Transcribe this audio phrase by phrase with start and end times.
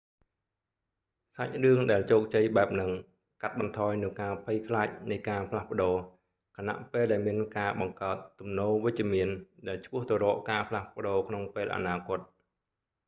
[1.37, 2.91] សាច់រឿងដែលជោគជ័យបែបហ្នឹង
[3.41, 5.95] កាត់បន្ថយនូវការភ័យខ្លាចនៃការផ្លាស់ប្ដូរ
[6.57, 9.29] ខណៈពេលដែលមានការបង្កើតទំនោរវិជ្ជមាន
[9.67, 12.19] ដែលឆ្ពោះទៅរកការផ្លាស់ប្ដូរក្នុងពេលអនាគត